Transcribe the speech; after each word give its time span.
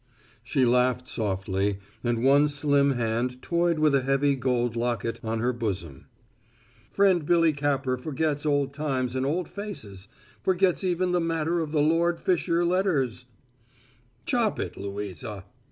She 0.41 0.65
laughed 0.65 1.07
softly, 1.07 1.77
and 2.03 2.23
one 2.23 2.47
slim 2.47 2.93
hand 2.93 3.39
toyed 3.43 3.77
with 3.77 3.93
a 3.93 4.01
heavy 4.01 4.33
gold 4.35 4.75
locket 4.75 5.19
on 5.21 5.41
her 5.41 5.53
bosom. 5.53 6.07
"Friend 6.91 7.23
Billy 7.23 7.53
Capper 7.53 7.97
forgets 7.97 8.43
old 8.43 8.73
times 8.73 9.15
and 9.15 9.27
old 9.27 9.47
faces 9.47 10.07
forgets 10.41 10.83
even 10.83 11.11
the 11.11 11.19
matter 11.21 11.59
of 11.59 11.71
the 11.71 11.83
Lord 11.83 12.19
Fisher 12.19 12.65
letters" 12.65 13.25
"Chop 14.25 14.59
it, 14.59 14.75
Louisa!" 14.75 15.45